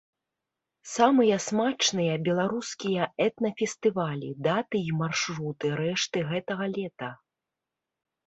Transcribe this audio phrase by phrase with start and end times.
[0.91, 7.09] Самыя смачныя беларускія этна-фестывалі, даты і маршруты рэшты гэтага лета.